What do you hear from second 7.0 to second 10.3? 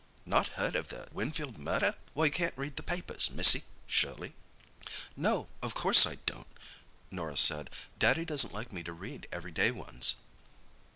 Norah said. "Daddy doesn't like me to read everyday ones."